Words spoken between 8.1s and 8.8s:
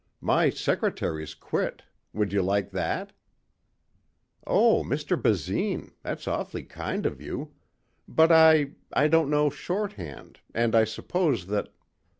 I...